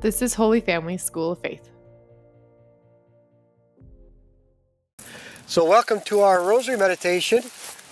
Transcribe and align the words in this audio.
This 0.00 0.22
is 0.22 0.34
Holy 0.34 0.60
Family 0.60 0.96
School 0.96 1.32
of 1.32 1.40
Faith. 1.40 1.68
So, 5.48 5.64
welcome 5.64 6.00
to 6.02 6.20
our 6.20 6.40
Rosary 6.40 6.76
Meditation. 6.76 7.42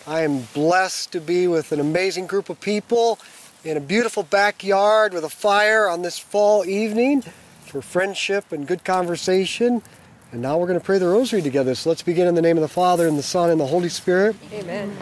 I 0.07 0.21
am 0.21 0.43
blessed 0.55 1.11
to 1.13 1.21
be 1.21 1.49
with 1.49 1.73
an 1.73 1.81
amazing 1.81 2.29
group 2.29 2.49
of 2.49 2.61
people 2.61 3.19
in 3.65 3.77
a 3.77 3.81
beautiful 3.81 4.23
backyard 4.23 5.15
with 5.15 5.25
a 5.25 5.29
fire 5.29 5.89
on 5.89 6.03
this 6.03 6.17
fall 6.17 6.65
evening 6.65 7.23
for 7.63 7.83
friendship 7.83 8.53
and 8.53 8.69
good 8.69 8.85
conversation. 8.85 9.83
And 10.31 10.41
now 10.41 10.59
we're 10.59 10.69
going 10.69 10.79
to 10.79 10.85
pray 10.85 10.99
the 10.99 11.09
Rosary 11.09 11.43
together. 11.43 11.75
So, 11.75 11.89
let's 11.89 12.03
begin 12.03 12.29
in 12.29 12.37
the 12.37 12.43
name 12.43 12.57
of 12.57 12.63
the 12.63 12.69
Father, 12.69 13.09
and 13.09 13.19
the 13.19 13.25
Son, 13.25 13.51
and 13.51 13.59
the 13.59 13.67
Holy 13.67 13.89
Spirit. 13.89 14.37
Amen. 14.53 14.97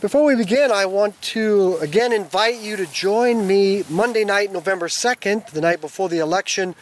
Before 0.00 0.22
we 0.22 0.36
begin, 0.36 0.70
I 0.70 0.86
want 0.86 1.20
to 1.22 1.76
again 1.80 2.12
invite 2.12 2.60
you 2.60 2.76
to 2.76 2.86
join 2.86 3.48
me 3.48 3.82
Monday 3.90 4.24
night, 4.24 4.52
November 4.52 4.86
2nd, 4.86 5.50
the 5.50 5.60
night 5.60 5.80
before 5.80 6.08
the 6.08 6.20
election, 6.20 6.76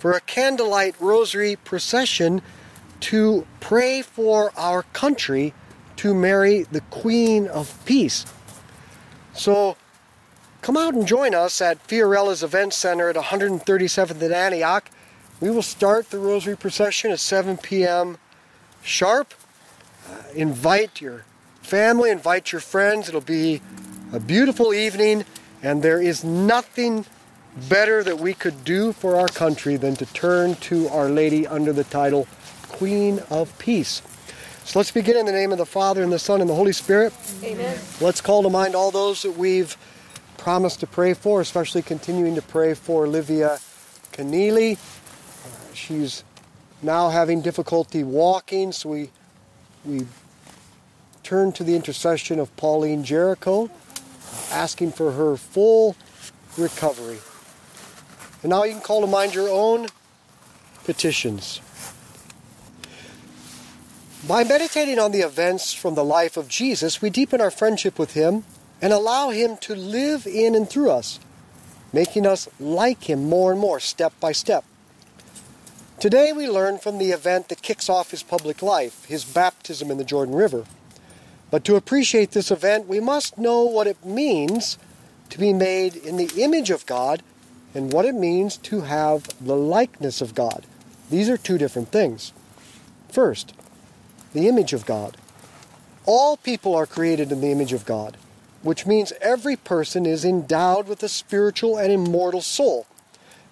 for 0.00 0.14
a 0.14 0.20
candlelight 0.20 0.96
rosary 1.00 1.54
procession 1.54 2.42
to 2.98 3.46
pray 3.60 4.02
for 4.02 4.50
our 4.56 4.82
country 4.82 5.54
to 5.94 6.12
Mary 6.12 6.64
the 6.72 6.80
Queen 6.80 7.46
of 7.46 7.72
Peace. 7.84 8.26
So 9.32 9.76
come 10.60 10.76
out 10.76 10.92
and 10.92 11.06
join 11.06 11.36
us 11.36 11.60
at 11.60 11.86
Fiorella's 11.86 12.42
Event 12.42 12.74
Center 12.74 13.08
at 13.08 13.14
137th 13.14 14.20
and 14.20 14.34
Antioch. 14.34 14.90
We 15.38 15.50
will 15.50 15.62
start 15.62 16.10
the 16.10 16.18
rosary 16.18 16.56
procession 16.56 17.12
at 17.12 17.20
7 17.20 17.58
p.m. 17.58 18.18
sharp. 18.82 19.34
Uh, 20.10 20.22
invite 20.34 21.00
your 21.00 21.26
family, 21.66 22.10
invite 22.10 22.52
your 22.52 22.60
friends. 22.60 23.08
It'll 23.08 23.20
be 23.20 23.60
a 24.12 24.20
beautiful 24.20 24.72
evening, 24.72 25.24
and 25.62 25.82
there 25.82 26.00
is 26.00 26.22
nothing 26.22 27.04
better 27.68 28.04
that 28.04 28.20
we 28.20 28.34
could 28.34 28.64
do 28.64 28.92
for 28.92 29.16
our 29.16 29.26
country 29.26 29.76
than 29.76 29.96
to 29.96 30.06
turn 30.06 30.54
to 30.56 30.88
Our 30.88 31.08
Lady 31.08 31.44
under 31.44 31.72
the 31.72 31.82
title 31.82 32.28
Queen 32.68 33.20
of 33.30 33.56
Peace. 33.58 34.00
So 34.64 34.78
let's 34.78 34.92
begin 34.92 35.16
in 35.16 35.26
the 35.26 35.32
name 35.32 35.50
of 35.50 35.58
the 35.58 35.66
Father, 35.66 36.04
and 36.04 36.12
the 36.12 36.20
Son, 36.20 36.40
and 36.40 36.48
the 36.48 36.54
Holy 36.54 36.72
Spirit. 36.72 37.12
Amen. 37.42 37.78
Let's 38.00 38.20
call 38.20 38.44
to 38.44 38.50
mind 38.50 38.76
all 38.76 38.92
those 38.92 39.22
that 39.22 39.36
we've 39.36 39.76
promised 40.38 40.80
to 40.80 40.86
pray 40.86 41.14
for, 41.14 41.40
especially 41.40 41.82
continuing 41.82 42.36
to 42.36 42.42
pray 42.42 42.74
for 42.74 43.08
Livia 43.08 43.58
Keneally. 44.12 44.76
Uh, 44.76 45.74
she's 45.74 46.22
now 46.80 47.08
having 47.08 47.40
difficulty 47.42 48.04
walking, 48.04 48.70
so 48.70 48.88
we 48.90 49.10
we 49.84 50.06
turn 51.26 51.50
to 51.50 51.64
the 51.64 51.74
intercession 51.74 52.38
of 52.38 52.56
Pauline 52.56 53.02
Jaricot, 53.02 53.68
asking 54.52 54.92
for 54.92 55.10
her 55.10 55.36
full 55.36 55.96
recovery. 56.56 57.18
And 58.44 58.50
now 58.50 58.62
you 58.62 58.70
can 58.70 58.80
call 58.80 59.00
to 59.00 59.08
mind 59.08 59.34
your 59.34 59.48
own 59.48 59.88
petitions. 60.84 61.60
By 64.28 64.44
meditating 64.44 65.00
on 65.00 65.10
the 65.10 65.22
events 65.22 65.72
from 65.72 65.96
the 65.96 66.04
life 66.04 66.36
of 66.36 66.46
Jesus, 66.46 67.02
we 67.02 67.10
deepen 67.10 67.40
our 67.40 67.50
friendship 67.50 67.98
with 67.98 68.12
Him 68.12 68.44
and 68.80 68.92
allow 68.92 69.30
Him 69.30 69.56
to 69.62 69.74
live 69.74 70.28
in 70.28 70.54
and 70.54 70.70
through 70.70 70.92
us, 70.92 71.18
making 71.92 72.24
us 72.24 72.48
like 72.60 73.10
Him 73.10 73.28
more 73.28 73.50
and 73.50 73.60
more, 73.60 73.80
step 73.80 74.12
by 74.20 74.30
step. 74.30 74.64
Today 75.98 76.32
we 76.32 76.48
learn 76.48 76.78
from 76.78 76.98
the 76.98 77.10
event 77.10 77.48
that 77.48 77.62
kicks 77.62 77.88
off 77.88 78.12
His 78.12 78.22
public 78.22 78.62
life, 78.62 79.06
His 79.06 79.24
baptism 79.24 79.90
in 79.90 79.98
the 79.98 80.04
Jordan 80.04 80.36
River. 80.36 80.66
But 81.56 81.64
to 81.64 81.76
appreciate 81.76 82.32
this 82.32 82.50
event, 82.50 82.86
we 82.86 83.00
must 83.00 83.38
know 83.38 83.62
what 83.62 83.86
it 83.86 84.04
means 84.04 84.76
to 85.30 85.38
be 85.38 85.54
made 85.54 85.96
in 85.96 86.18
the 86.18 86.30
image 86.36 86.68
of 86.68 86.84
God 86.84 87.22
and 87.74 87.90
what 87.90 88.04
it 88.04 88.14
means 88.14 88.58
to 88.58 88.82
have 88.82 89.26
the 89.42 89.56
likeness 89.56 90.20
of 90.20 90.34
God. 90.34 90.66
These 91.08 91.30
are 91.30 91.38
two 91.38 91.56
different 91.56 91.88
things. 91.88 92.34
First, 93.08 93.54
the 94.34 94.48
image 94.48 94.74
of 94.74 94.84
God. 94.84 95.16
All 96.04 96.36
people 96.36 96.74
are 96.74 96.84
created 96.84 97.32
in 97.32 97.40
the 97.40 97.52
image 97.52 97.72
of 97.72 97.86
God, 97.86 98.18
which 98.60 98.84
means 98.84 99.14
every 99.22 99.56
person 99.56 100.04
is 100.04 100.26
endowed 100.26 100.86
with 100.86 101.02
a 101.02 101.08
spiritual 101.08 101.78
and 101.78 101.90
immortal 101.90 102.42
soul. 102.42 102.86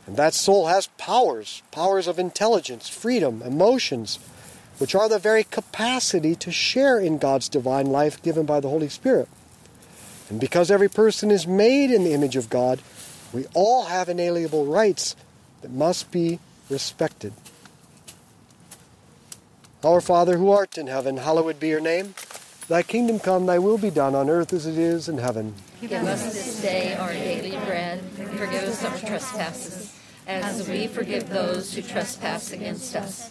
And 0.07 0.19
that 0.19 0.35
soul 0.35 0.67
has 0.67 0.89
powers 0.99 1.63
powers 1.71 2.07
of 2.07 2.19
intelligence, 2.19 2.87
freedom, 2.87 3.41
emotions 3.41 4.19
which 4.79 4.95
are 4.95 5.09
the 5.09 5.19
very 5.19 5.45
capacity 5.45 6.35
to 6.35 6.51
share 6.51 6.99
in 6.99 7.19
God's 7.19 7.49
divine 7.49 7.87
life 7.87 8.23
given 8.23 8.45
by 8.45 8.61
the 8.61 8.69
Holy 8.69 8.89
Spirit. 8.89 9.29
And 10.29 10.41
because 10.41 10.71
every 10.71 10.89
person 10.89 11.31
is 11.31 11.47
made 11.47 11.91
in 11.91 12.05
the 12.05 12.13
image 12.13 12.37
of 12.37 12.51
God, 12.51 12.81
we 13.33 13.47
all 13.55 13.85
have 13.85 14.09
inalienable 14.09 14.67
rights 14.67 15.17
that 15.63 15.71
must 15.71 16.11
be 16.11 16.39
respected. 16.71 17.33
Our 19.85 20.01
Father 20.01 20.39
who 20.39 20.51
art 20.51 20.79
in 20.79 20.87
heaven, 20.87 21.19
hallowed 21.19 21.61
be 21.61 21.69
your 21.69 21.81
name. 21.81 22.15
Thy 22.69 22.83
kingdom 22.83 23.21
come, 23.21 23.45
thy 23.45 23.59
will 23.59 23.77
be 23.77 23.91
done 23.91 24.15
on 24.15 24.31
earth 24.31 24.55
as 24.55 24.65
it 24.67 24.79
is 24.79 25.09
in 25.09 25.19
heaven. 25.19 25.55
Give 25.83 25.93
us 25.93 26.33
this 26.33 26.63
day 26.63 26.95
our 26.95 27.13
daily 27.13 27.57
bread. 27.67 28.01
Forgive 28.17 28.65
us 28.65 28.83
our 28.83 28.97
trespasses, 28.97 29.95
as 30.27 30.67
we 30.67 30.87
forgive 30.87 31.29
those 31.29 31.75
who 31.75 31.83
trespass 31.83 32.53
against 32.53 32.97
us 32.97 33.31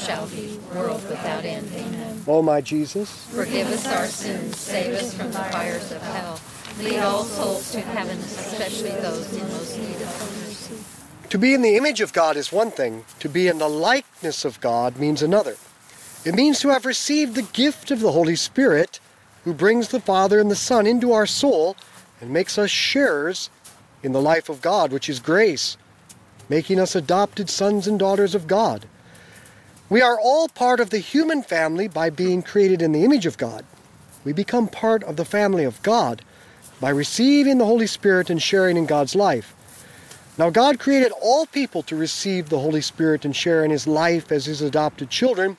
shall 0.00 0.26
be, 0.28 0.58
world 0.74 1.02
without 1.08 1.44
end. 1.44 1.68
Amen. 1.74 2.22
O 2.26 2.42
my 2.42 2.60
Jesus, 2.60 3.26
Forgive 3.26 3.68
us 3.68 3.86
our 3.86 4.06
sins, 4.06 4.56
save 4.56 4.94
us 4.94 5.14
from 5.14 5.30
the 5.32 5.38
fires 5.38 5.92
of 5.92 6.02
hell. 6.02 6.40
Lead 6.80 6.98
all 7.00 7.24
souls 7.24 7.72
to 7.72 7.80
heaven, 7.80 8.18
especially 8.18 8.90
those 9.02 9.32
in 9.34 9.46
most 9.48 9.78
need 9.78 9.96
of 9.96 10.46
mercy. 10.46 10.74
to 11.28 11.38
be 11.38 11.52
in 11.54 11.62
the 11.62 11.76
image 11.76 12.00
of 12.00 12.12
God 12.12 12.36
is 12.36 12.50
one 12.52 12.70
thing, 12.70 13.04
to 13.18 13.28
be 13.28 13.48
in 13.48 13.58
the 13.58 13.68
likeness 13.68 14.44
of 14.44 14.60
God 14.60 14.96
means 14.96 15.22
another. 15.22 15.56
It 16.24 16.34
means 16.34 16.60
to 16.60 16.68
have 16.68 16.84
received 16.86 17.34
the 17.34 17.42
gift 17.42 17.90
of 17.90 18.00
the 18.00 18.12
Holy 18.12 18.36
Spirit, 18.36 19.00
who 19.44 19.54
brings 19.54 19.88
the 19.88 20.00
Father 20.00 20.38
and 20.38 20.50
the 20.50 20.56
Son 20.56 20.86
into 20.86 21.12
our 21.12 21.26
soul 21.26 21.76
and 22.20 22.30
makes 22.30 22.58
us 22.58 22.70
sharers 22.70 23.48
in 24.02 24.12
the 24.12 24.20
life 24.20 24.48
of 24.48 24.60
God, 24.60 24.92
which 24.92 25.08
is 25.08 25.18
grace, 25.18 25.76
making 26.48 26.78
us 26.78 26.94
adopted 26.94 27.48
sons 27.48 27.86
and 27.86 27.98
daughters 27.98 28.34
of 28.34 28.46
God. 28.46 28.86
We 29.90 30.02
are 30.02 30.20
all 30.20 30.46
part 30.46 30.78
of 30.78 30.90
the 30.90 30.98
human 30.98 31.42
family 31.42 31.88
by 31.88 32.10
being 32.10 32.42
created 32.42 32.80
in 32.80 32.92
the 32.92 33.04
image 33.04 33.26
of 33.26 33.36
God. 33.36 33.64
We 34.22 34.32
become 34.32 34.68
part 34.68 35.02
of 35.02 35.16
the 35.16 35.24
family 35.24 35.64
of 35.64 35.82
God 35.82 36.22
by 36.80 36.90
receiving 36.90 37.58
the 37.58 37.66
Holy 37.66 37.88
Spirit 37.88 38.30
and 38.30 38.40
sharing 38.40 38.76
in 38.76 38.86
God's 38.86 39.16
life. 39.16 39.52
Now, 40.38 40.48
God 40.48 40.78
created 40.78 41.10
all 41.20 41.44
people 41.44 41.82
to 41.82 41.96
receive 41.96 42.48
the 42.48 42.60
Holy 42.60 42.80
Spirit 42.80 43.24
and 43.24 43.34
share 43.34 43.64
in 43.64 43.72
His 43.72 43.88
life 43.88 44.30
as 44.30 44.46
His 44.46 44.62
adopted 44.62 45.10
children, 45.10 45.56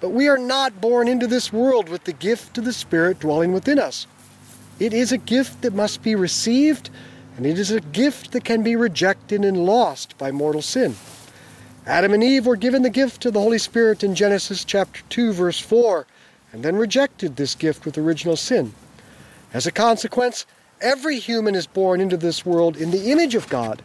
but 0.00 0.10
we 0.10 0.28
are 0.28 0.38
not 0.38 0.80
born 0.80 1.08
into 1.08 1.26
this 1.26 1.52
world 1.52 1.88
with 1.88 2.04
the 2.04 2.12
gift 2.12 2.56
of 2.56 2.64
the 2.64 2.72
Spirit 2.72 3.18
dwelling 3.18 3.52
within 3.52 3.80
us. 3.80 4.06
It 4.78 4.92
is 4.92 5.10
a 5.10 5.18
gift 5.18 5.62
that 5.62 5.74
must 5.74 6.00
be 6.00 6.14
received, 6.14 6.90
and 7.36 7.44
it 7.44 7.58
is 7.58 7.72
a 7.72 7.80
gift 7.80 8.30
that 8.32 8.44
can 8.44 8.62
be 8.62 8.76
rejected 8.76 9.44
and 9.44 9.66
lost 9.66 10.16
by 10.16 10.30
mortal 10.30 10.62
sin. 10.62 10.94
Adam 11.86 12.14
and 12.14 12.24
Eve 12.24 12.46
were 12.46 12.56
given 12.56 12.80
the 12.80 12.88
gift 12.88 13.26
of 13.26 13.34
the 13.34 13.40
Holy 13.40 13.58
Spirit 13.58 14.02
in 14.02 14.14
Genesis 14.14 14.64
chapter 14.64 15.02
2, 15.10 15.34
verse 15.34 15.60
4, 15.60 16.06
and 16.50 16.64
then 16.64 16.76
rejected 16.76 17.36
this 17.36 17.54
gift 17.54 17.84
with 17.84 17.98
original 17.98 18.36
sin. 18.36 18.72
As 19.52 19.66
a 19.66 19.72
consequence, 19.72 20.46
every 20.80 21.18
human 21.18 21.54
is 21.54 21.66
born 21.66 22.00
into 22.00 22.16
this 22.16 22.46
world 22.46 22.78
in 22.78 22.90
the 22.90 23.10
image 23.10 23.34
of 23.34 23.50
God, 23.50 23.82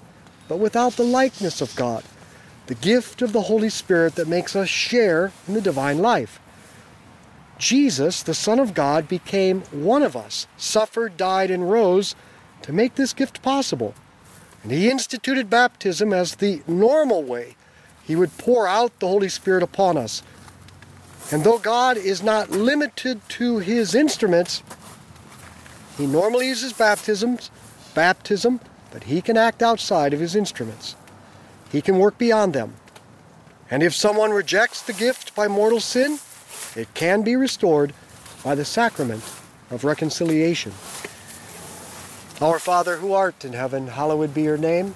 but 0.47 0.59
without 0.59 0.93
the 0.93 1.03
likeness 1.03 1.59
of 1.59 1.75
God, 1.75 2.05
the 2.67 2.75
gift 2.75 3.21
of 3.21 3.33
the 3.33 3.41
Holy 3.41 3.69
Spirit 3.69 4.15
that 4.15 4.29
makes 4.29 4.55
us 4.55 4.69
share 4.69 5.33
in 5.45 5.53
the 5.53 5.61
divine 5.61 5.97
life. 5.97 6.39
Jesus, 7.57 8.23
the 8.23 8.33
Son 8.33 8.59
of 8.59 8.73
God, 8.73 9.09
became 9.09 9.59
one 9.71 10.03
of 10.03 10.15
us, 10.15 10.47
suffered, 10.55 11.17
died, 11.17 11.51
and 11.51 11.69
rose 11.69 12.15
to 12.61 12.71
make 12.71 12.95
this 12.95 13.11
gift 13.11 13.41
possible. 13.41 13.93
And 14.63 14.71
he 14.71 14.89
instituted 14.89 15.49
baptism 15.49 16.13
as 16.13 16.35
the 16.35 16.61
normal 16.65 17.23
way 17.23 17.57
he 18.09 18.15
would 18.15 18.35
pour 18.39 18.67
out 18.67 18.99
the 18.99 19.07
Holy 19.07 19.29
Spirit 19.29 19.61
upon 19.61 19.95
us. 19.95 20.23
And 21.31 21.43
though 21.43 21.59
God 21.59 21.95
is 21.95 22.23
not 22.23 22.49
limited 22.49 23.21
to 23.29 23.59
his 23.59 23.93
instruments, 23.93 24.63
he 25.95 26.07
normally 26.07 26.47
uses 26.47 26.73
baptisms, 26.73 27.51
baptism, 27.93 28.61
but 28.91 29.03
he 29.03 29.21
can 29.21 29.37
act 29.37 29.61
outside 29.61 30.11
of 30.11 30.19
his 30.19 30.35
instruments. 30.35 30.95
He 31.71 31.83
can 31.83 31.99
work 31.99 32.17
beyond 32.17 32.53
them. 32.53 32.73
And 33.69 33.83
if 33.83 33.93
someone 33.93 34.31
rejects 34.31 34.81
the 34.81 34.93
gift 34.93 35.35
by 35.35 35.47
mortal 35.47 35.79
sin, 35.79 36.17
it 36.75 36.91
can 36.95 37.21
be 37.21 37.35
restored 37.35 37.93
by 38.43 38.55
the 38.55 38.65
sacrament 38.65 39.21
of 39.69 39.83
reconciliation. 39.83 40.71
Our 42.41 42.57
Father 42.57 42.97
who 42.97 43.13
art 43.13 43.45
in 43.45 43.53
heaven, 43.53 43.85
hallowed 43.85 44.33
be 44.33 44.41
your 44.41 44.57
name. 44.57 44.95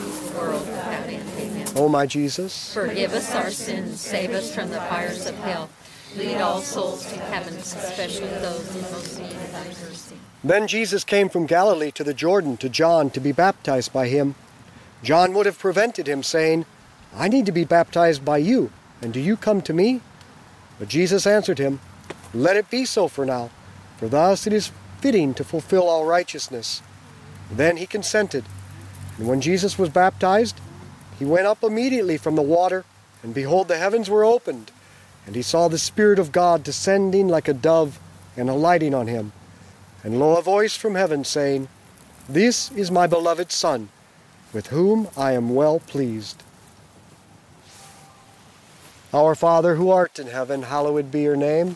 world 0.37 0.65
without 0.67 1.07
end. 1.07 1.29
Amen. 1.37 1.67
O 1.75 1.89
my 1.89 2.05
Jesus, 2.05 2.73
Forgive 2.73 3.13
us 3.13 3.33
our 3.33 3.51
sins, 3.51 3.99
save 3.99 4.31
us 4.31 4.53
from 4.53 4.69
the 4.69 4.79
fires 4.81 5.25
of 5.25 5.35
hell. 5.39 5.69
Lead 6.17 6.37
all 6.37 6.61
souls 6.61 7.05
to 7.05 7.19
heaven, 7.19 7.53
especially 7.55 8.27
those 8.27 8.75
in 8.75 8.81
most 8.81 9.19
need 9.19 9.31
of 9.31 9.51
thy 9.51 9.65
mercy. 9.65 10.15
Then 10.43 10.67
Jesus 10.67 11.03
came 11.03 11.29
from 11.29 11.45
Galilee 11.45 11.91
to 11.91 12.03
the 12.03 12.13
Jordan 12.13 12.57
to 12.57 12.67
John 12.67 13.09
to 13.11 13.19
be 13.19 13.31
baptized 13.31 13.93
by 13.93 14.07
him. 14.07 14.35
John 15.03 15.33
would 15.33 15.45
have 15.45 15.59
prevented 15.59 16.07
him, 16.07 16.21
saying, 16.23 16.65
I 17.15 17.27
need 17.27 17.45
to 17.45 17.51
be 17.51 17.63
baptized 17.63 18.25
by 18.25 18.37
you, 18.37 18.71
and 19.01 19.13
do 19.13 19.19
you 19.19 19.37
come 19.37 19.61
to 19.61 19.73
me? 19.73 20.01
But 20.79 20.89
Jesus 20.89 21.27
answered 21.27 21.59
him, 21.59 21.79
Let 22.33 22.57
it 22.57 22.69
be 22.69 22.85
so 22.85 23.07
for 23.07 23.25
now, 23.25 23.49
for 23.97 24.07
thus 24.07 24.47
it 24.47 24.53
is 24.53 24.71
fitting 24.99 25.33
to 25.35 25.43
fulfill 25.43 25.87
all 25.87 26.05
righteousness. 26.05 26.81
Then 27.51 27.77
he 27.77 27.85
consented, 27.85 28.45
and 29.21 29.29
when 29.29 29.39
Jesus 29.39 29.77
was 29.77 29.89
baptized, 29.89 30.59
he 31.19 31.25
went 31.25 31.45
up 31.45 31.63
immediately 31.63 32.17
from 32.17 32.35
the 32.35 32.41
water, 32.41 32.85
and 33.21 33.35
behold, 33.35 33.67
the 33.67 33.77
heavens 33.77 34.09
were 34.09 34.25
opened, 34.25 34.71
and 35.27 35.35
he 35.35 35.43
saw 35.43 35.67
the 35.67 35.77
Spirit 35.77 36.17
of 36.17 36.31
God 36.31 36.63
descending 36.63 37.27
like 37.27 37.47
a 37.47 37.53
dove 37.53 37.99
and 38.35 38.49
alighting 38.49 38.95
on 38.95 39.05
him. 39.05 39.31
And 40.03 40.19
lo, 40.19 40.37
a 40.37 40.41
voice 40.41 40.75
from 40.75 40.95
heaven 40.95 41.23
saying, 41.23 41.67
This 42.27 42.71
is 42.71 42.89
my 42.89 43.05
beloved 43.05 43.51
Son, 43.51 43.89
with 44.53 44.67
whom 44.67 45.07
I 45.15 45.33
am 45.33 45.53
well 45.53 45.79
pleased. 45.79 46.41
Our 49.13 49.35
Father 49.35 49.75
who 49.75 49.91
art 49.91 50.17
in 50.17 50.25
heaven, 50.25 50.63
hallowed 50.63 51.11
be 51.11 51.21
your 51.21 51.35
name. 51.35 51.75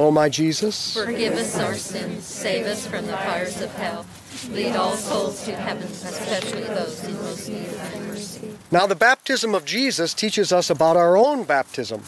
O 0.00 0.10
my 0.10 0.30
Jesus, 0.30 0.94
Forgive 0.94 1.34
us 1.34 1.58
our 1.58 1.74
sins, 1.74 2.24
save 2.24 2.64
us 2.64 2.86
from 2.86 3.06
the 3.06 3.12
fires 3.12 3.60
of 3.60 3.70
hell. 3.74 4.06
Lead 4.50 4.74
all 4.74 4.94
souls 4.94 5.44
to 5.44 5.54
heaven, 5.54 5.84
especially 5.84 6.62
those 6.62 7.04
in 7.04 7.12
most 7.16 7.46
need 7.50 7.66
of 7.66 7.76
thy 7.76 8.00
mercy. 8.06 8.56
Now, 8.70 8.86
the 8.86 8.94
baptism 8.94 9.54
of 9.54 9.66
Jesus 9.66 10.14
teaches 10.14 10.54
us 10.54 10.70
about 10.70 10.96
our 10.96 11.18
own 11.18 11.44
baptism. 11.44 12.02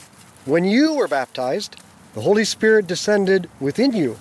When 0.46 0.64
you 0.64 0.94
were 0.94 1.06
baptized, 1.06 1.76
the 2.14 2.22
Holy 2.22 2.46
Spirit 2.46 2.86
descended 2.86 3.50
within 3.60 3.92
you, 3.92 4.18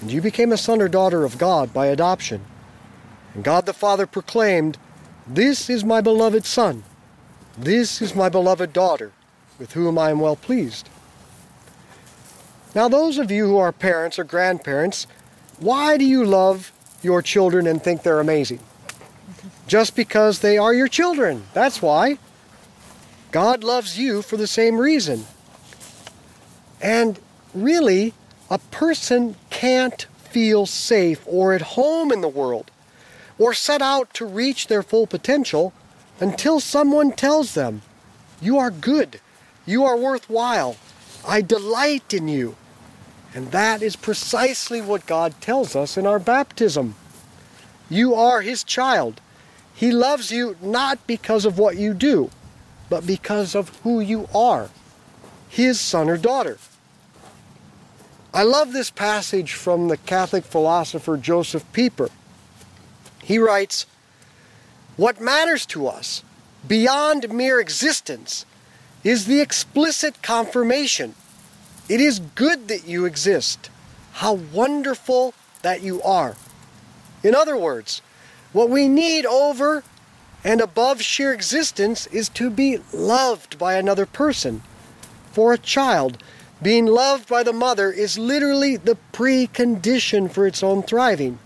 and 0.00 0.10
you 0.10 0.20
became 0.20 0.50
a 0.50 0.56
son 0.56 0.82
or 0.82 0.88
daughter 0.88 1.24
of 1.24 1.38
God 1.38 1.72
by 1.72 1.86
adoption. 1.86 2.44
And 3.34 3.44
God 3.44 3.64
the 3.64 3.72
Father 3.72 4.08
proclaimed, 4.08 4.76
This 5.24 5.70
is 5.70 5.84
my 5.84 6.00
beloved 6.00 6.44
Son. 6.44 6.82
This 7.56 8.02
is 8.02 8.16
my 8.16 8.28
beloved 8.28 8.72
daughter, 8.72 9.12
with 9.60 9.74
whom 9.74 10.00
I 10.00 10.10
am 10.10 10.18
well 10.18 10.34
pleased. 10.34 10.88
Now, 12.74 12.88
those 12.88 13.18
of 13.18 13.30
you 13.30 13.46
who 13.46 13.56
are 13.58 13.70
parents 13.70 14.18
or 14.18 14.24
grandparents, 14.24 15.06
why 15.60 15.96
do 15.96 16.04
you 16.04 16.24
love 16.24 16.72
your 17.02 17.22
children 17.22 17.66
and 17.66 17.82
think 17.82 18.02
they're 18.02 18.20
amazing? 18.20 18.58
Just 19.68 19.94
because 19.94 20.40
they 20.40 20.58
are 20.58 20.74
your 20.74 20.88
children. 20.88 21.44
That's 21.54 21.80
why. 21.80 22.18
God 23.30 23.62
loves 23.62 23.98
you 23.98 24.22
for 24.22 24.36
the 24.36 24.46
same 24.46 24.78
reason. 24.78 25.24
And 26.80 27.18
really, 27.54 28.12
a 28.50 28.58
person 28.58 29.36
can't 29.50 30.02
feel 30.16 30.66
safe 30.66 31.22
or 31.26 31.54
at 31.54 31.62
home 31.62 32.10
in 32.10 32.20
the 32.20 32.28
world 32.28 32.70
or 33.38 33.54
set 33.54 33.82
out 33.82 34.12
to 34.14 34.26
reach 34.26 34.66
their 34.66 34.82
full 34.82 35.06
potential 35.06 35.72
until 36.20 36.60
someone 36.60 37.12
tells 37.12 37.54
them, 37.54 37.82
You 38.40 38.58
are 38.58 38.70
good. 38.70 39.20
You 39.64 39.84
are 39.84 39.96
worthwhile. 39.96 40.76
I 41.26 41.40
delight 41.40 42.12
in 42.12 42.28
you. 42.28 42.56
And 43.34 43.50
that 43.50 43.82
is 43.82 43.96
precisely 43.96 44.80
what 44.80 45.06
God 45.06 45.40
tells 45.40 45.74
us 45.74 45.96
in 45.96 46.06
our 46.06 46.20
baptism. 46.20 46.94
You 47.90 48.14
are 48.14 48.40
His 48.40 48.62
child. 48.62 49.20
He 49.74 49.90
loves 49.90 50.30
you 50.30 50.56
not 50.62 51.04
because 51.06 51.44
of 51.44 51.58
what 51.58 51.76
you 51.76 51.94
do, 51.94 52.30
but 52.88 53.06
because 53.06 53.56
of 53.56 53.76
who 53.80 54.00
you 54.00 54.28
are, 54.32 54.70
His 55.48 55.80
son 55.80 56.08
or 56.08 56.16
daughter. 56.16 56.58
I 58.32 58.44
love 58.44 58.72
this 58.72 58.90
passage 58.90 59.52
from 59.52 59.88
the 59.88 59.96
Catholic 59.96 60.44
philosopher 60.44 61.16
Josef 61.16 61.64
Pieper. 61.72 62.10
He 63.22 63.38
writes, 63.38 63.86
What 64.96 65.20
matters 65.20 65.66
to 65.66 65.88
us, 65.88 66.22
beyond 66.66 67.32
mere 67.32 67.60
existence, 67.60 68.46
is 69.02 69.26
the 69.26 69.40
explicit 69.40 70.22
confirmation. 70.22 71.14
It 71.88 72.00
is 72.00 72.20
good 72.34 72.68
that 72.68 72.86
you 72.86 73.04
exist. 73.04 73.70
How 74.12 74.32
wonderful 74.32 75.34
that 75.62 75.82
you 75.82 76.02
are. 76.02 76.36
In 77.22 77.34
other 77.34 77.56
words, 77.56 78.00
what 78.52 78.70
we 78.70 78.88
need 78.88 79.26
over 79.26 79.82
and 80.44 80.60
above 80.60 81.02
sheer 81.02 81.32
existence 81.32 82.06
is 82.08 82.28
to 82.30 82.50
be 82.50 82.78
loved 82.92 83.58
by 83.58 83.74
another 83.74 84.06
person. 84.06 84.62
For 85.32 85.52
a 85.52 85.58
child, 85.58 86.22
being 86.62 86.86
loved 86.86 87.28
by 87.28 87.42
the 87.42 87.52
mother 87.52 87.90
is 87.90 88.18
literally 88.18 88.76
the 88.76 88.96
precondition 89.12 90.30
for 90.30 90.46
its 90.46 90.62
own 90.62 90.82
thriving. 90.82 91.38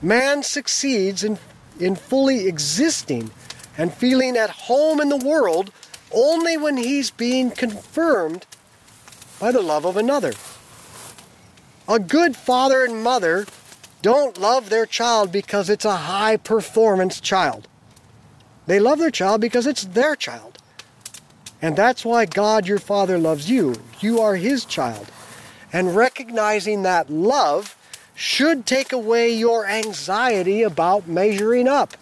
Man 0.00 0.42
succeeds 0.42 1.22
in, 1.22 1.38
in 1.78 1.94
fully 1.94 2.46
existing 2.46 3.30
and 3.78 3.92
feeling 3.92 4.36
at 4.36 4.50
home 4.50 5.00
in 5.00 5.08
the 5.08 5.16
world 5.16 5.70
only 6.12 6.56
when 6.56 6.76
he's 6.76 7.10
being 7.10 7.50
confirmed 7.50 8.46
by 9.42 9.50
the 9.50 9.60
love 9.60 9.84
of 9.84 9.96
another. 9.96 10.32
A 11.88 11.98
good 11.98 12.36
father 12.36 12.84
and 12.84 13.02
mother 13.02 13.44
don't 14.00 14.38
love 14.38 14.70
their 14.70 14.86
child 14.86 15.32
because 15.32 15.68
it's 15.68 15.84
a 15.84 15.96
high 15.96 16.36
performance 16.36 17.20
child. 17.20 17.66
They 18.68 18.78
love 18.78 19.00
their 19.00 19.10
child 19.10 19.40
because 19.40 19.66
it's 19.66 19.82
their 19.82 20.14
child. 20.14 20.58
And 21.60 21.74
that's 21.74 22.04
why 22.04 22.24
God, 22.24 22.68
your 22.68 22.78
Father, 22.78 23.18
loves 23.18 23.50
you. 23.50 23.74
You 23.98 24.20
are 24.20 24.36
His 24.36 24.64
child. 24.64 25.10
And 25.72 25.96
recognizing 25.96 26.84
that 26.84 27.10
love 27.10 27.76
should 28.14 28.64
take 28.64 28.92
away 28.92 29.34
your 29.34 29.66
anxiety 29.66 30.62
about 30.62 31.08
measuring 31.08 31.66
up. 31.66 31.96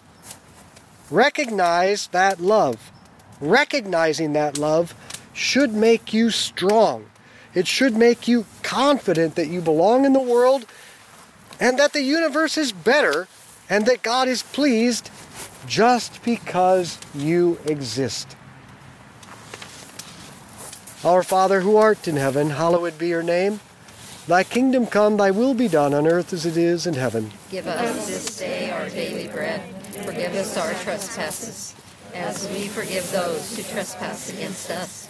Recognize 1.09 2.05
that 2.09 2.39
love. 2.39 2.91
Recognizing 3.39 4.33
that 4.33 4.59
love 4.59 4.93
should 5.33 5.73
make 5.73 6.13
you 6.13 6.29
strong. 6.29 7.07
It 7.53 7.67
should 7.67 7.97
make 7.97 8.27
you 8.27 8.45
confident 8.63 9.35
that 9.35 9.47
you 9.47 9.61
belong 9.61 10.05
in 10.05 10.13
the 10.13 10.19
world 10.19 10.65
and 11.59 11.77
that 11.77 11.93
the 11.93 12.01
universe 12.01 12.57
is 12.57 12.71
better 12.71 13.27
and 13.69 13.85
that 13.85 14.01
God 14.01 14.27
is 14.27 14.43
pleased 14.43 15.09
just 15.67 16.23
because 16.23 16.97
you 17.13 17.59
exist. 17.65 18.35
Our 21.03 21.23
Father 21.23 21.61
who 21.61 21.77
art 21.77 22.07
in 22.07 22.15
heaven, 22.15 22.51
hallowed 22.51 22.97
be 22.97 23.07
your 23.07 23.23
name. 23.23 23.59
Thy 24.27 24.43
kingdom 24.43 24.85
come, 24.85 25.17
thy 25.17 25.31
will 25.31 25.53
be 25.53 25.67
done 25.67 25.93
on 25.93 26.05
earth 26.05 26.31
as 26.31 26.45
it 26.45 26.57
is 26.57 26.85
in 26.85 26.93
heaven. 26.93 27.31
Give 27.49 27.65
us 27.65 28.07
this 28.07 28.37
day 28.37 28.69
our 28.69 28.87
daily 28.89 29.27
bread. 29.27 29.61
Forgive 30.05 30.33
us 30.35 30.57
our 30.57 30.73
trespasses, 30.75 31.75
as 32.13 32.47
we 32.49 32.67
forgive 32.67 33.09
those 33.11 33.55
who 33.55 33.63
trespass 33.63 34.31
against 34.31 34.69
us. 34.69 35.09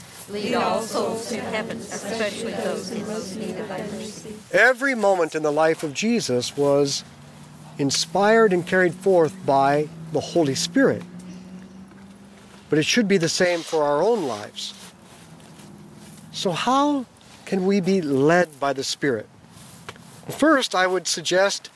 Lead 0.31 0.55
all 0.55 0.81
souls 0.81 1.29
to 1.29 1.39
heaven, 1.39 1.77
especially 1.77 2.53
those 2.53 2.89
in 2.91 3.05
most 3.07 3.35
need 3.35 3.57
of 3.57 3.67
thy 3.67 3.79
mercy. 3.79 4.33
every 4.51 4.95
moment 4.95 5.35
in 5.35 5.43
the 5.43 5.51
life 5.51 5.83
of 5.83 5.93
Jesus 5.93 6.55
was 6.55 7.03
inspired 7.77 8.53
and 8.53 8.65
carried 8.65 8.93
forth 8.93 9.35
by 9.45 9.89
the 10.13 10.19
Holy 10.19 10.55
Spirit. 10.55 11.03
But 12.69 12.79
it 12.79 12.85
should 12.85 13.07
be 13.07 13.17
the 13.17 13.29
same 13.29 13.61
for 13.61 13.83
our 13.83 14.01
own 14.01 14.23
lives. 14.23 14.73
So, 16.31 16.51
how 16.51 17.05
can 17.45 17.65
we 17.65 17.81
be 17.81 18.01
led 18.01 18.59
by 18.59 18.71
the 18.71 18.83
Spirit? 18.83 19.27
First, 20.29 20.73
I 20.73 20.87
would 20.87 21.07
suggest 21.07 21.69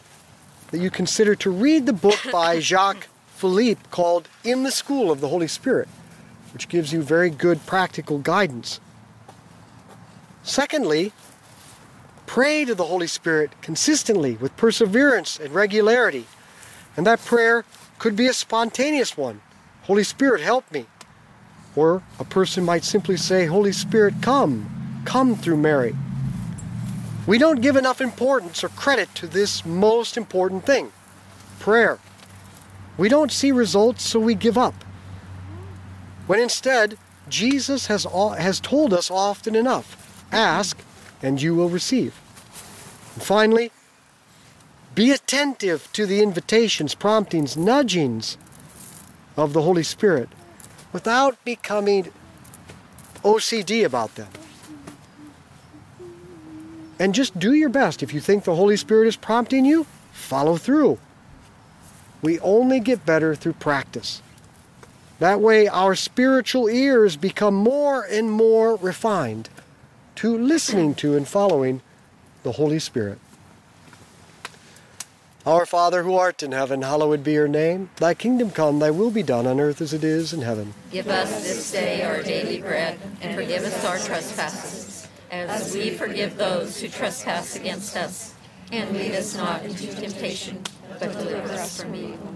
that 0.71 0.79
you 0.79 0.89
consider 0.89 1.35
to 1.35 1.49
read 1.49 1.85
the 1.85 1.93
book 1.93 2.19
by 2.31 2.59
Jacques 2.71 3.07
Philippe 3.35 3.81
called 3.91 4.29
In 4.45 4.63
the 4.63 4.71
School 4.71 5.11
of 5.11 5.19
the 5.19 5.27
Holy 5.27 5.47
Spirit, 5.47 5.89
which 6.55 6.69
gives 6.69 6.93
you 6.93 7.01
very 7.01 7.29
good 7.29 7.65
practical 7.65 8.17
guidance. 8.17 8.79
Secondly, 10.41 11.11
pray 12.27 12.63
to 12.63 12.73
the 12.73 12.85
Holy 12.85 13.07
Spirit 13.07 13.51
consistently 13.61 14.37
with 14.37 14.55
perseverance 14.55 15.37
and 15.37 15.53
regularity. 15.53 16.25
And 16.95 17.05
that 17.05 17.19
prayer 17.19 17.65
could 17.99 18.15
be 18.15 18.27
a 18.27 18.33
spontaneous 18.33 19.17
one 19.17 19.41
Holy 19.83 20.05
Spirit, 20.05 20.39
help 20.39 20.71
me. 20.71 20.85
Or 21.75 22.01
a 22.19 22.23
person 22.23 22.63
might 22.63 22.85
simply 22.85 23.17
say, 23.17 23.47
Holy 23.47 23.73
Spirit, 23.73 24.13
come, 24.21 25.03
come 25.03 25.35
through 25.35 25.57
Mary. 25.57 25.93
We 27.27 27.37
don't 27.37 27.59
give 27.59 27.75
enough 27.75 27.99
importance 27.99 28.63
or 28.63 28.69
credit 28.69 29.13
to 29.15 29.27
this 29.27 29.65
most 29.65 30.15
important 30.15 30.65
thing 30.65 30.93
prayer. 31.59 31.99
We 32.97 33.09
don't 33.09 33.29
see 33.33 33.51
results, 33.51 34.05
so 34.05 34.21
we 34.21 34.35
give 34.35 34.57
up. 34.57 34.84
When 36.27 36.39
instead, 36.39 36.97
Jesus 37.29 37.87
has, 37.87 38.05
all, 38.05 38.31
has 38.31 38.59
told 38.59 38.93
us 38.93 39.09
often 39.11 39.55
enough 39.55 40.01
ask, 40.31 40.77
and 41.21 41.41
you 41.41 41.55
will 41.55 41.69
receive. 41.69 42.19
And 43.13 43.23
finally, 43.23 43.71
be 44.93 45.11
attentive 45.11 45.91
to 45.93 46.05
the 46.05 46.21
invitations, 46.21 46.95
promptings, 46.95 47.55
nudgings 47.55 48.37
of 49.37 49.53
the 49.53 49.61
Holy 49.61 49.83
Spirit 49.83 50.29
without 50.93 51.43
becoming 51.43 52.11
OCD 53.23 53.85
about 53.85 54.15
them. 54.15 54.29
And 56.99 57.13
just 57.13 57.37
do 57.37 57.53
your 57.53 57.69
best. 57.69 58.01
If 58.01 58.13
you 58.13 58.21
think 58.21 58.45
the 58.45 58.55
Holy 58.55 58.77
Spirit 58.77 59.07
is 59.07 59.17
prompting 59.17 59.65
you, 59.65 59.85
follow 60.13 60.55
through. 60.55 60.97
We 62.21 62.39
only 62.39 62.79
get 62.79 63.05
better 63.05 63.35
through 63.35 63.53
practice. 63.53 64.21
That 65.19 65.39
way, 65.39 65.67
our 65.67 65.95
spiritual 65.95 66.67
ears 66.67 67.15
become 67.15 67.55
more 67.55 68.03
and 68.03 68.31
more 68.31 68.75
refined 68.75 69.49
to 70.15 70.37
listening 70.37 70.95
to 70.95 71.15
and 71.15 71.27
following 71.27 71.81
the 72.43 72.53
Holy 72.53 72.79
Spirit. 72.79 73.19
Our 75.45 75.65
Father 75.65 76.03
who 76.03 76.15
art 76.15 76.41
in 76.41 76.53
heaven, 76.53 76.81
hallowed 76.81 77.23
be 77.23 77.33
your 77.33 77.47
name. 77.47 77.91
Thy 77.97 78.13
kingdom 78.15 78.49
come, 78.49 78.79
thy 78.79 78.89
will 78.89 79.11
be 79.11 79.21
done 79.21 79.45
on 79.45 79.59
earth 79.59 79.79
as 79.79 79.93
it 79.93 80.03
is 80.03 80.33
in 80.33 80.41
heaven. 80.41 80.73
Give 80.91 81.07
us 81.07 81.43
this 81.43 81.71
day 81.71 82.01
our 82.03 82.23
daily 82.23 82.61
bread, 82.61 82.97
and 83.21 83.35
forgive 83.35 83.63
us 83.63 83.85
our 83.85 83.99
trespasses, 83.99 85.07
as 85.29 85.75
we 85.75 85.91
forgive 85.91 86.35
those 86.35 86.81
who 86.81 86.87
trespass 86.87 87.55
against 87.55 87.95
us. 87.95 88.33
And 88.71 88.97
lead 88.97 89.13
us 89.13 89.35
not 89.35 89.63
into 89.63 89.93
temptation, 89.93 90.63
but 90.99 91.11
deliver 91.11 91.53
us 91.53 91.79
from 91.79 91.93
evil. 91.93 92.35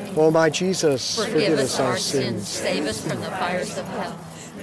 O 0.17 0.29
my 0.29 0.49
Jesus, 0.49 1.23
Forgive 1.23 1.59
us 1.59 1.79
our 1.79 1.97
sins, 1.97 2.47
save 2.47 2.85
us 2.85 3.01
from 3.05 3.19
the 3.21 3.27
fires 3.27 3.77
of 3.77 3.87
hell. 3.87 4.17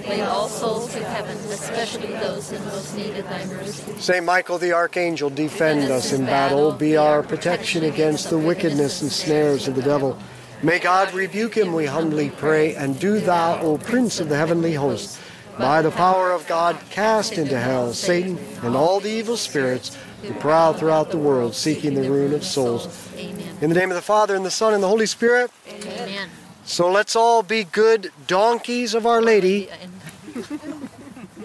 Lead 0.07 0.21
all 0.21 0.47
souls 0.47 0.93
to 0.93 1.03
heaven, 1.03 1.35
especially 1.51 2.13
those 2.13 2.51
in 2.51 2.63
most 2.65 2.95
need 2.95 3.17
of 3.17 3.25
thy 3.25 3.45
mercy. 3.45 3.99
Saint 3.99 4.25
Michael 4.25 4.57
the 4.57 4.73
Archangel, 4.73 5.29
defend 5.29 5.91
us 5.91 6.13
in 6.13 6.25
battle. 6.25 6.71
Be 6.71 6.97
our 6.97 7.21
protection 7.23 7.83
against 7.83 8.29
the 8.29 8.37
wickedness 8.37 9.01
and 9.01 9.11
snares 9.11 9.67
of 9.67 9.75
the 9.75 9.81
devil. 9.81 10.17
May 10.61 10.79
God 10.79 11.13
rebuke 11.13 11.55
him, 11.55 11.73
we 11.73 11.85
humbly 11.85 12.29
pray. 12.29 12.75
And 12.75 12.99
do 12.99 13.19
thou, 13.19 13.59
O 13.61 13.77
Prince 13.77 14.19
of 14.19 14.29
the 14.29 14.37
heavenly 14.37 14.73
host, 14.73 15.19
by 15.57 15.81
the 15.81 15.91
power 15.91 16.31
of 16.31 16.47
God, 16.47 16.77
cast 16.89 17.33
into 17.33 17.59
hell 17.59 17.93
Satan 17.93 18.37
and 18.63 18.75
all 18.75 18.99
the 18.99 19.09
evil 19.09 19.37
spirits 19.37 19.97
who 20.21 20.33
prowl 20.35 20.73
throughout 20.73 21.11
the 21.11 21.17
world, 21.17 21.55
seeking 21.55 21.93
the 21.93 22.09
ruin 22.09 22.33
of 22.33 22.43
souls. 22.43 22.87
Amen. 23.17 23.48
In 23.61 23.69
the 23.69 23.75
name 23.75 23.89
of 23.89 23.95
the 23.95 24.01
Father, 24.01 24.35
and 24.35 24.45
the 24.45 24.51
Son, 24.51 24.73
and 24.73 24.81
the 24.81 24.87
Holy 24.87 25.05
Spirit. 25.05 25.51
Amen. 25.67 26.29
So 26.63 26.89
let's 26.89 27.13
all 27.15 27.43
be 27.43 27.65
good 27.65 28.11
donkeys 28.25 28.93
of 28.93 29.05
Our 29.05 29.21
Lady, 29.21 29.67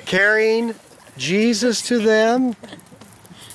carrying 0.05 0.75
Jesus 1.17 1.83
to 1.83 1.99
them 1.99 2.55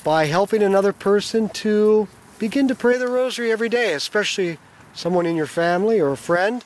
by 0.04 0.26
helping 0.26 0.62
another 0.62 0.92
person 0.92 1.48
to 1.50 2.10
begin 2.38 2.68
to 2.68 2.76
pray 2.76 2.98
the 2.98 3.08
rosary 3.08 3.50
every 3.50 3.70
day, 3.70 3.94
especially 3.94 4.58
someone 4.94 5.26
in 5.26 5.38
your 5.38 5.46
family 5.48 6.02
or 6.02 6.12
a 6.12 6.18
friend. 6.18 6.66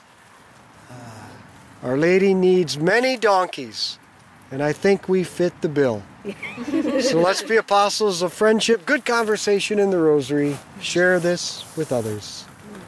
Uh, 0.90 0.94
Our 1.84 1.96
Lady 1.96 2.34
needs 2.34 2.76
many 2.76 3.16
donkeys, 3.16 3.98
and 4.50 4.62
I 4.62 4.72
think 4.72 5.08
we 5.08 5.22
fit 5.22 5.60
the 5.60 5.68
bill. 5.68 6.02
so 7.00 7.20
let's 7.20 7.42
be 7.42 7.56
apostles 7.56 8.22
of 8.22 8.32
friendship, 8.32 8.86
good 8.86 9.04
conversation 9.04 9.78
in 9.78 9.90
the 9.90 9.98
rosary. 9.98 10.56
Share 10.80 11.18
this 11.18 11.64
with 11.76 11.92
others. 11.92 12.43